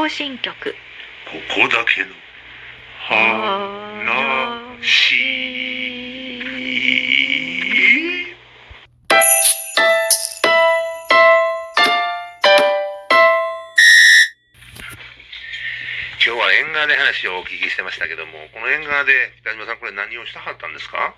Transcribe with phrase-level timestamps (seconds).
[0.00, 0.54] のラジオ更新曲。
[1.26, 2.08] ここだけの
[2.98, 3.60] 話。
[16.22, 21.14] 今日は縁側で話をお聞きしてましたけどもこの縁側で北島さんこれ何をしたはったんですか？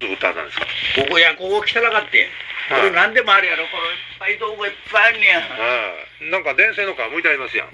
[0.00, 0.66] 歌ったんですか？
[0.96, 2.28] ここやここ汚かって。
[2.70, 3.66] これ何でもあるやろ。
[3.66, 5.40] このいっぱい道具いっぱいあるねや。
[5.42, 6.30] はい。
[6.30, 7.68] なんか電線の皮むいてありますやん。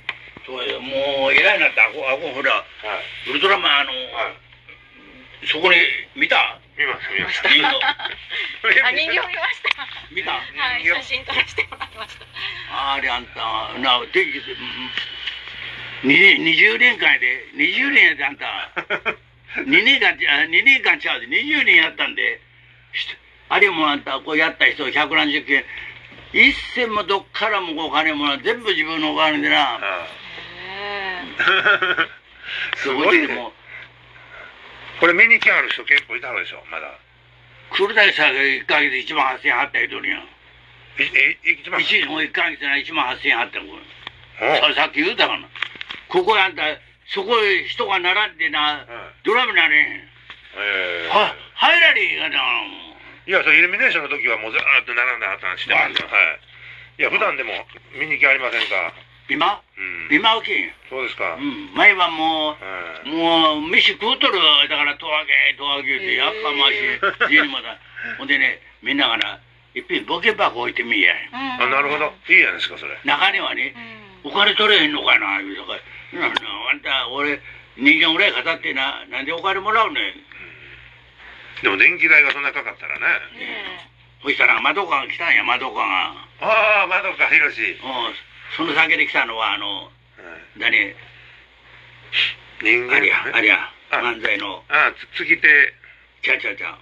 [0.47, 2.65] そうや、もう偉いなって、あこ、あこほら、は
[3.27, 3.31] い。
[3.31, 5.47] ウルトラマン、あの、はい。
[5.47, 5.77] そこに、
[6.17, 6.59] 見た？
[6.79, 7.49] 見ました見ました。
[7.49, 7.69] 人形。
[8.85, 9.69] あ人形見ました。
[10.13, 10.33] 見た？
[10.33, 12.25] はい写真撮らせてもらいました。
[12.95, 14.91] あれあんた、な、天気で、うん
[16.05, 18.71] に20年間やで、20年やであんた、
[19.65, 22.41] 2年間ちゃ、2年間ちゃうで、20年やったんで、
[22.93, 23.09] し
[23.49, 25.65] あれもあんた、こうやった人、百何十件、
[26.33, 29.79] 一銭もどっからもお金も全部自分のお金でな、
[32.77, 32.89] す。
[32.93, 33.53] ごいねごいでも、
[35.01, 36.99] これ見に来はる人結構いたのでしょまだ
[37.71, 40.17] 来るだけさ、1ヶ月1万8000円払った人にや。
[40.19, 43.77] いえ一番一も1ヶ月な1万8000円払ったんこ
[44.41, 44.75] れ。
[44.75, 45.47] さっき言うたかな。
[46.09, 46.63] ここあんた、
[47.09, 48.87] そこへ人が並んでな、うん
[49.25, 49.85] ドラムなれへん。
[49.87, 50.09] え
[50.57, 52.86] えは、入られへんがな。
[53.27, 56.15] いやそれイルミネーションの時はもうずーっと並んではったんしてますよは
[56.99, 57.53] いいや普段でも
[57.99, 58.95] 見に来ありませんか？
[59.29, 59.61] 今？
[59.77, 60.71] うん今はけん。
[60.89, 61.75] そうですかうん。
[61.75, 62.57] 前はも
[63.05, 64.39] う、うんもう、飯食うとる。
[64.71, 67.35] だから、とあげ、とあげって、やっかましい。
[67.35, 67.77] 家にまだ。
[68.17, 69.41] ほんでね、みんながな、
[69.75, 71.13] いっぺんボケ箱置いてみいや。
[71.59, 73.75] ーあなるほどいいじゃないですかそれ中にはね、
[74.25, 75.77] うんお金取れへんのかな、言うとか。
[76.13, 76.33] なな
[76.71, 77.39] あんた、俺、
[77.77, 80.15] 人間ぐらい語ってな、なんでお金もらうねん。
[81.63, 83.07] でも電気代がそんなかかったらね
[83.39, 86.15] ねそしたら、窓かが来たんや、窓かが。
[86.41, 87.79] ああ窓か広しうん。
[88.57, 89.91] その先で来たのは、あの、
[90.57, 90.95] 何、
[92.63, 92.97] 人間？
[92.97, 95.49] ありや、ありや、あ漫才の、あつ月手
[96.23, 96.75] ちゃうちゃうちゃう。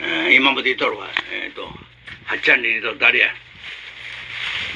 [0.00, 1.08] えー今まで言っとるわ。
[1.32, 1.70] えっ、と、は
[2.36, 3.28] っちゃんにと誰や？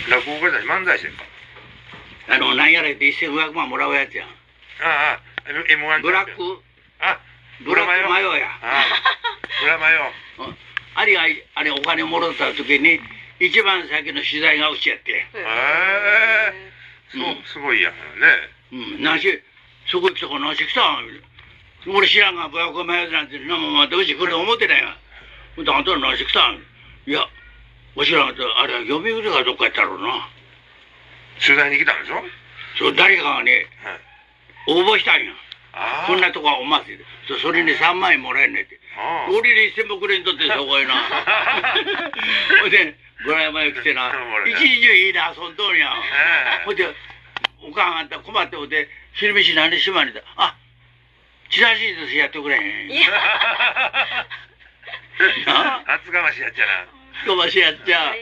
[0.09, 1.25] 落語家じゃない漫才師ですか
[2.29, 4.29] あの、なんやら言って1500万もらうやつやん。
[4.29, 6.33] ああ M1 ブラック、
[7.01, 7.21] あ
[7.61, 8.49] ブラックマヨや。
[9.61, 10.13] ブラマヨ。
[10.39, 10.59] うん。
[10.95, 11.23] あれが、
[11.55, 13.01] あれお金もろった時に、
[13.41, 15.13] 一番先の取材がうちやって。
[15.13, 16.73] へえ。
[17.13, 17.45] そううん。
[17.45, 17.99] すごいやんね。
[18.73, 19.43] うん、なし、
[19.87, 20.83] そこ来たからなし来た。
[20.83, 21.23] ん
[21.87, 24.97] 俺知らんが、ブラックマヨなんて、なもまたうち来ると思ってないわ。
[25.55, 26.49] ほんで、あんたらなし来た。
[26.49, 26.63] ん
[27.07, 27.29] いや、
[27.95, 28.45] わしらあれ
[28.75, 30.29] は読売がどっかやったろうな。
[31.45, 32.25] 取材に来たんでしょ？
[32.79, 34.01] そう、誰かがね、はい。
[34.67, 35.33] 応募したんや。
[36.07, 37.05] こんなとこはお祭りで。
[37.29, 38.79] そそれに3万円もらえんねんって。
[38.97, 40.95] ああ俺に1000もくれんとってそこへな。
[42.63, 42.95] ほんで、
[43.25, 44.13] ブラヤマへ来て な、
[44.47, 45.93] 一日中いいな遊んどんや
[46.65, 46.87] ほんで、
[47.63, 50.23] おかんあんた困っておって、昼飯何でしまにだ。
[50.37, 50.57] あ、
[51.51, 52.91] チラシ寿司やってくれへん。
[52.91, 53.11] いや。
[55.47, 56.87] な厚かましいやっちゃな。
[57.25, 58.15] 飛ばしやっちゃ。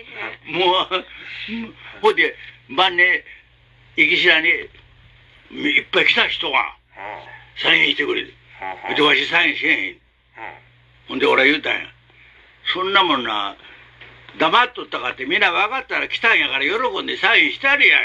[0.45, 1.05] もう、
[2.01, 2.37] ほんで、
[2.71, 3.25] 晩ね、
[3.97, 4.49] 行きしらに、
[5.51, 6.77] いっぱい来た人が。
[6.97, 8.33] あサインしてくれて。
[8.97, 9.97] で、わしサインせえへん。
[11.09, 11.81] ほんで、俺は言うたんや。
[12.73, 13.57] そんなもんな、
[14.39, 17.99] 黙っとったかってみんな分かったら来たんやから喜んでサインしたりや。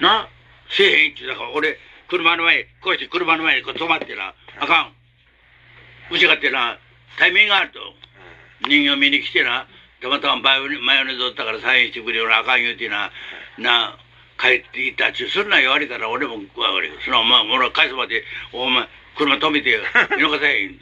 [0.00, 0.28] な、
[0.70, 4.94] せえへんって言うたから俺、車の前、こうして車の前にこう止まってな、あかん。
[6.10, 6.78] うちがってな、
[7.18, 7.80] タイミングがあると。
[8.66, 9.66] 人形見に来てな、
[10.00, 13.10] たまたまマヨネマヨネーズおったからサインしてくれよな、あかん言うてな、
[13.58, 13.98] な、
[14.38, 16.94] 帰っていったっちゅう、そんなん言われたら俺もわかるよ。
[17.04, 18.22] そのまあ、俺返すまで、
[18.52, 19.80] お前、車止めてよ。
[20.16, 20.78] 見逃せへん。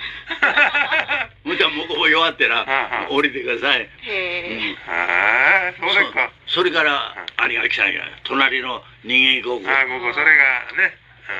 [1.44, 3.80] ほんじゃ向こうも弱ってな、降りてください。
[3.80, 8.06] へえああそうですかそそれから、あれが来たんや。
[8.24, 10.32] 隣の人間国ああもうこうそれが
[10.76, 10.94] ね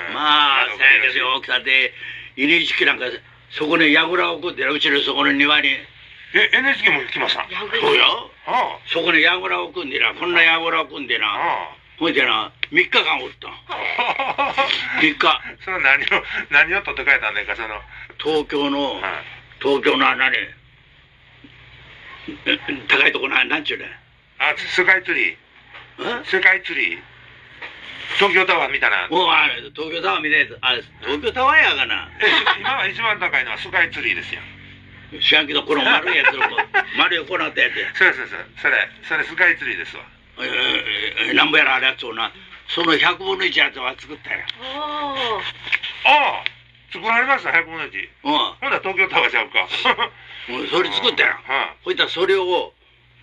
[0.08, 1.92] うんまあ、窓せやけど大きさで、
[2.36, 3.04] NHK なんか、
[3.50, 5.68] そこに櫓を置くってなうちのそこの庭に。
[5.68, 7.46] え NHK も来ました
[7.80, 8.04] そうや。
[8.46, 11.26] あそこに櫓を置くんでな、こんな櫓を置くんでな。
[11.28, 13.48] あほいでな、3日間おった。
[13.48, 13.52] ん。
[13.52, 14.54] あ
[15.00, 15.18] 3日。
[15.64, 17.80] それは何を何を取って帰ったんだかその。
[18.18, 19.02] 東京の、はい。
[19.60, 20.54] 東京のあ何、え
[22.88, 23.88] 高いとこな、なんちゅうねん。
[23.88, 25.36] あスカイツリー。
[26.20, 26.24] え？
[26.24, 27.00] スカイツリー。
[28.18, 29.08] 東京タワーみたいな。
[29.08, 32.10] もうあれ、東京タワーみたいなあれ、東京タワーやがな。
[32.20, 32.26] え
[32.60, 34.40] 今は一番高いのはスカイツリーですよ。
[35.22, 36.42] 知らんけど、この丸いやつの、
[36.98, 37.94] 丸いこうなったやつや。
[37.94, 38.36] そうそうです。
[38.60, 40.02] それそれスカイツリーですわ
[40.38, 42.32] えんぼやらあるやつをな、
[42.68, 44.46] その100分の1やつは作ったんや。
[44.60, 45.40] おー
[46.04, 46.44] ああ
[46.92, 48.32] 作られました100分の1うん。
[48.32, 49.66] ほんなら東京タワーちゃうか
[50.48, 51.42] もうそれ作ったやん。
[51.50, 52.72] はほいたらそれを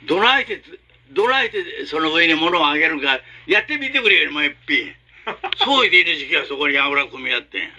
[0.03, 0.79] どないしてつ、
[1.11, 4.95] どないしてその上に物をあげるか、やってみてくれよ、もう一品。
[5.63, 7.71] そう言っている時期はそこに油組み合ってん。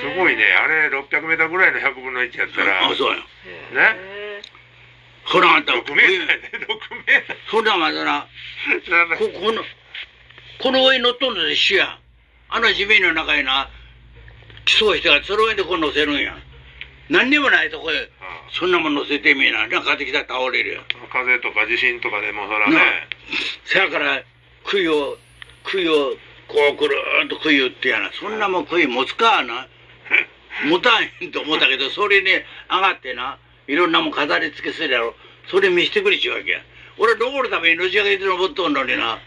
[0.00, 0.44] すごいね。
[0.54, 3.22] あれ、600メーターぐらいの100分の1やったら、あ、そうよ。
[3.72, 4.42] ね
[5.26, 6.51] そらあんた、6メーターやで、6メータ
[7.52, 8.26] そんなまだな、
[9.18, 9.62] ここの、
[10.58, 11.98] この上に乗っとんのと一緒や。
[12.48, 13.68] あの地面の中にな、
[14.64, 16.34] 競う人がその上でこう乗せるんや。
[17.10, 18.08] 何にもないとこへ、
[18.58, 19.66] そんなもん乗せてみな。
[19.66, 20.80] なんか買ってきたら倒れるよ。
[21.12, 22.78] 風とか地震とかでもそらね、
[23.66, 24.22] せやから、
[24.64, 25.18] 杭を、
[25.64, 26.16] 杭を、
[26.48, 28.10] こうくるーっと杭打ってやな。
[28.18, 29.68] そんなもん杭持つかな。
[30.70, 32.30] 持たへんと思ったけど、それに
[32.70, 35.14] 上がってな、いろんなもん飾り付けするやろ。
[35.50, 36.62] それ見してくれちゅうわけや。
[36.98, 39.18] 俺登るためにのし上げて登っとんのにな。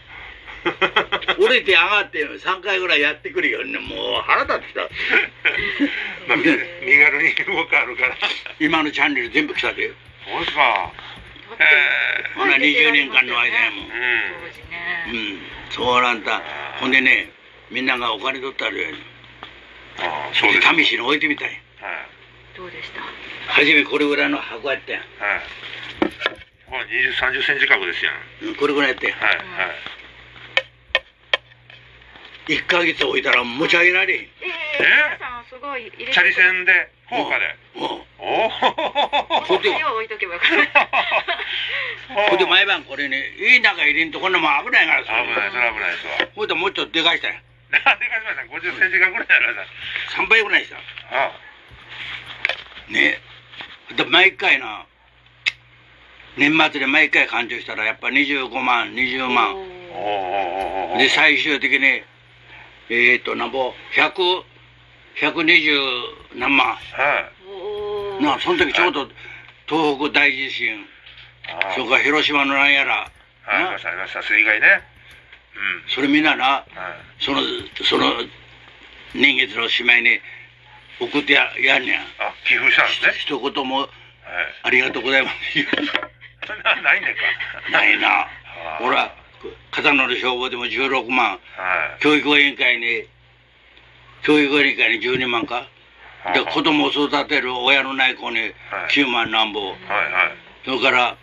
[1.38, 3.78] 降りて上がって3回ぐらいやってくるよね。
[3.78, 4.80] もう腹立ってきた。
[6.26, 8.16] まあ、み身軽に動くあるから。
[8.58, 9.90] 今のチャンネル全部来たで。
[10.26, 10.52] そうです
[12.34, 13.84] ほな20年間の間やもん。
[13.84, 13.90] うん。
[13.90, 15.40] うねん。
[15.70, 16.42] そうなんだ。
[16.80, 17.30] ほんでね、
[17.70, 18.88] みんながお金取ったるよ。
[19.98, 20.66] ああ、そうです。
[20.66, 20.84] はい。
[20.84, 21.60] 試しに置いてみたい。
[22.56, 23.02] どうでした？
[23.52, 25.00] 初めこれぐらいの箱やったやん。
[25.02, 25.42] はい。
[26.68, 28.14] これ20、30センチ角ですやん。
[28.48, 29.18] うんこれぐらいやったやん。
[29.18, 29.42] はい、はい。
[32.52, 34.20] 1ヶ月置いたら持ち上げられへん。
[34.20, 34.30] え
[34.78, 34.84] え？
[35.18, 37.56] 皆さんすごい入れてチャリ線で、効果で？
[37.76, 37.82] うん。
[38.18, 38.48] おお。
[38.50, 40.86] ほんで置いとけばよかった
[42.30, 45.22] ほんで毎晩これね、いい中入れんとこんなもん危ないからさ。
[45.22, 46.28] 危ない、それ危ないですわ。
[46.34, 47.40] ほいでもうちょっとでかいしたんや。
[47.70, 49.66] なんでかしました50センチ角ぐらいあるさ。
[50.22, 50.76] 3倍ぐらいした。
[51.10, 51.32] あ
[52.88, 53.20] ね
[53.96, 54.86] で毎回な、
[56.36, 59.56] 年末で毎回勘定したらやっぱ25万、20万。
[60.98, 62.02] で、最終的に、
[62.88, 64.12] えっ、ー、と、なんぼ、100、
[65.20, 66.68] 120何万。
[66.68, 66.76] は
[67.48, 69.08] おーなあ、その時ちょうど
[69.66, 70.84] 東北大地震、
[71.74, 73.10] それから広島のなんやら、
[73.46, 74.22] ありました、ありました。
[74.22, 74.82] 水害ね。
[75.88, 76.64] それみんなな。
[77.18, 77.40] その、
[77.82, 78.12] その、
[79.14, 80.20] 年月のしまいに
[81.00, 82.00] 送ってややんねん。
[82.18, 83.12] あ、寄付したんですね。
[83.16, 83.88] 一言もはい。
[84.64, 85.36] ありがとうございます。
[86.54, 87.70] なないねんか？
[87.70, 88.28] ないな。
[88.78, 89.14] ほら、
[89.70, 91.38] 片野の消防でも16万、は
[91.98, 92.02] い。
[92.02, 93.06] 教育委員会に、
[94.22, 95.66] 教育委員会に12万か？
[96.34, 98.52] で、子供を育てる親のない子にはい
[98.90, 99.60] 9万なんぼ。
[99.60, 99.76] はいはい。
[100.64, 101.16] それから、あ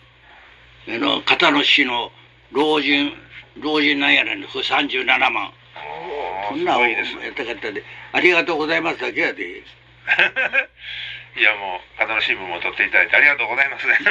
[0.88, 2.12] の、片野市の
[2.52, 3.14] 老人、
[3.60, 5.52] 老人なんやねん、これ37万。
[5.76, 7.84] おーこんなんですねやったかったで、
[8.14, 9.64] ありがとうございますだけやで。
[11.36, 13.98] いやもう、風の新聞も取っていただいてありがとうございますね。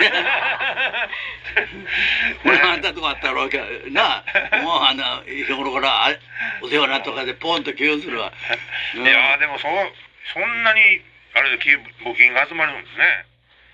[2.45, 3.47] 俺あんたとこあったら、
[3.91, 6.15] なあ、もうあの、日頃からあ
[6.63, 8.33] お世話になとかでポンと寄与するわ。
[8.97, 9.93] うんいやーでもそう、
[10.35, 11.01] そんなに、
[11.35, 11.59] あれで
[12.05, 13.25] 募金が集まるんですね。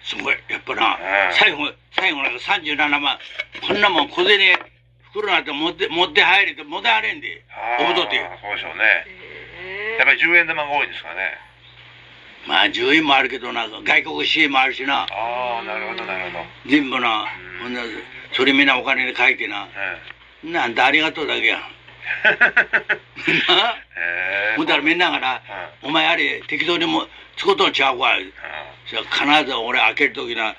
[0.02, 0.98] すごい、やっぱな
[1.28, 3.18] うん、最後、最後なんか37万、
[3.66, 4.58] こんなもん小銭、
[5.10, 7.42] 袋なんて持って、持って入れて、持って入れんで、
[7.80, 8.18] おぶとって。
[8.42, 9.06] そうでしょうね。
[9.56, 11.47] へやっぱり10円玉が多いんですかね。
[12.48, 16.44] まあ、10円もあるけどな、外国支援もあるしな、ああ、なるほど、なるほど。
[16.66, 17.26] 全部な、
[17.60, 17.82] うんほんな
[18.32, 19.68] それみんなお金に書いてな、
[20.44, 21.58] えなんだありがとうだけや。
[24.56, 25.42] ほんだらみんながな、
[25.82, 28.16] お前あれ適当にも使うとんちゃうわ。
[28.86, 29.02] じゃあ
[29.40, 30.56] 必ず俺開けるときな、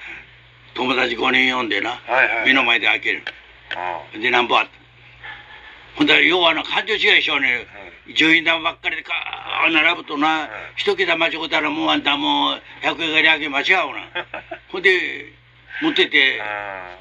[0.75, 2.46] 友達5人呼んでな、はいはい。
[2.46, 3.24] 目の前で開ける。
[3.75, 4.72] あで、なんぼあった。
[5.96, 7.65] ほんだら、要はあの、感情違いしようね。
[7.74, 7.79] あ
[8.12, 14.25] 10円玉ばっかりでかー並ぶとな、うん一桁間違うたらもうあんたもう100円が200円間違うな。
[14.69, 15.33] ほんで、
[15.81, 16.97] 持ってて、あ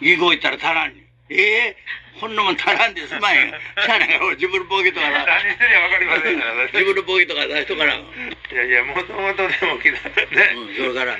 [0.00, 0.94] 銀行行ったら足らん。
[1.30, 1.36] え
[1.74, 1.76] え？
[2.20, 3.46] こんなもん足らんですまんや。
[3.84, 6.70] しゃあないから俺自分のポケットから、何してるか分かりませんからね。
[6.72, 7.94] 自分のポケットから出しとから。
[8.52, 10.00] いやいや、もともとでもきね。
[10.54, 11.18] うん、それから、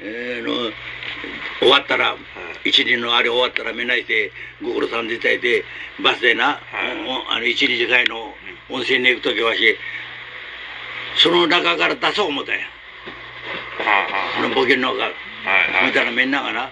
[0.00, 0.72] えーの、
[1.60, 2.16] 終わったら、
[2.64, 5.64] 一輪のあれ終わったらみんなして、ご苦労さんでいただいて、
[6.00, 8.36] バスでな、はいおあの一日会の
[8.68, 9.78] 温泉に行くときはし、
[11.16, 12.60] その中から出そう思ったんや。
[13.78, 15.04] はこのボケの中。
[15.04, 15.12] あは
[15.44, 15.86] あはいはい。
[15.88, 16.70] 見たらみんながな、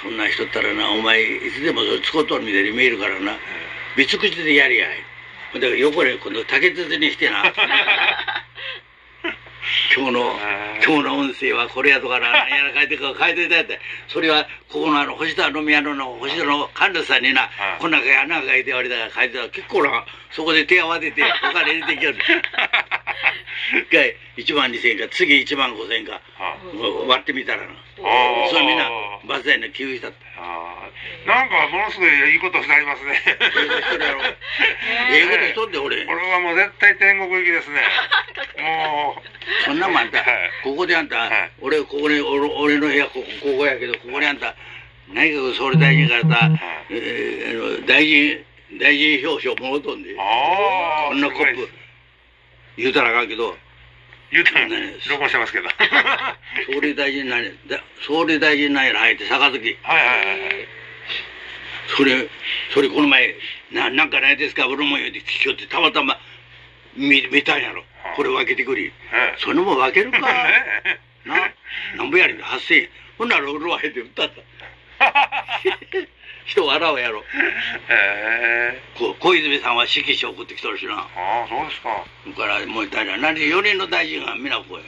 [0.00, 3.36] そんな人ったらな、お前、いつでも使うとるみたいに見えるからな、
[3.96, 5.02] 別口でやりやい。
[5.54, 7.44] だから横で今度竹筒にしてな、
[9.94, 10.38] 今日の、
[10.86, 19.42] 今日の音声はこれやとかな、 何やら書いてか書いていただいて、それはここのあの星田飲み屋のの星田の神主さんにな、はいこんな穴が開いてあれだから書いてた。
[19.42, 22.18] ら結構な、そこで手を当ててお金入れてきよる。
[23.74, 26.56] 一回1万2000円か、次1万5000円か、は
[27.08, 27.68] 割ってみたらな。
[28.50, 28.88] それみんな
[29.24, 30.26] バス代の給付したって。
[31.26, 33.20] なんかものすごいいいことしてありますね。
[35.12, 36.04] 英語しとしとんで俺。
[36.06, 37.82] これはもう絶対天国行きですね。
[38.58, 39.64] もう。
[39.64, 44.54] そんなもんあんたはい、ここであんたはい、俺、ここに、俺俺の部屋、ここここやけど、ここにあんた、
[45.12, 46.60] 内閣総理大臣からた、うん
[46.90, 48.44] え大臣
[48.78, 50.14] 大臣表彰もろとんで。
[50.14, 51.68] こんなコップ
[52.76, 53.56] 言うたらあかんけど。
[54.32, 55.68] 言うてもね録音してますけど。
[56.66, 59.38] 総理大臣なんやだ総理大臣なんやら入って杯。
[59.38, 60.68] はいはいはいはい
[61.96, 62.28] それ
[62.72, 63.34] それこの前
[63.72, 64.66] ななんかないですか？
[64.68, 66.18] 俺も言うて聞きよってたまたま
[66.96, 67.84] 見見たんやろ
[68.16, 68.84] これ分けてくれ。
[68.84, 68.92] え
[69.38, 70.18] それも分けるか。
[70.84, 71.52] えな
[71.96, 72.36] なんぼやねん。
[72.38, 72.88] 8000円。
[73.18, 74.42] ほんなら俺は入って歌った。
[76.46, 77.24] 人笑うやろ。
[77.88, 80.94] えこ小泉さんは色紙送ってきとるしな。
[80.94, 81.06] あ
[81.44, 82.04] あそうですか。
[82.28, 84.80] だからもう大臣何4人の大臣が皆こうや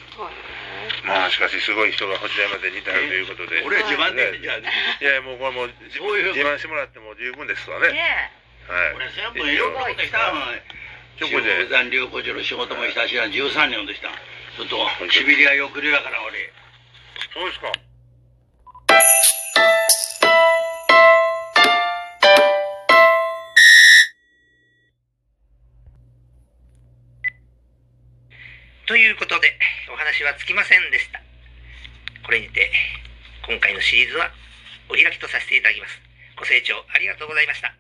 [1.05, 3.63] まあしかしすごい人がこちらまで似たるということで。
[3.63, 4.67] 俺は自慢できんじゃんい
[5.05, 7.93] やもうこれもう自慢してもらっても十分ですわね。
[7.93, 8.33] ね
[8.67, 8.95] はい。
[8.97, 10.35] 俺全部いろんなことした。
[10.35, 10.59] もん
[11.19, 11.67] ちょこで。
[11.67, 14.09] 中山流行中の仕事もしたしな13年でした。
[14.57, 16.53] ちょっとしびりはよくるやから俺。
[17.35, 17.73] そうですか
[28.89, 29.53] ということで
[29.93, 31.21] お話はつきませんでした。
[32.25, 32.73] これにて
[33.47, 34.31] 今回のシリーズは
[34.89, 36.01] お開きとさせていただきます。
[36.39, 37.75] ご清聴ありがとうございました